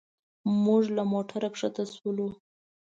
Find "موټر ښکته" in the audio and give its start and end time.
1.11-1.83